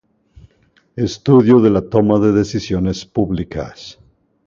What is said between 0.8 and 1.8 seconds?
Estudio de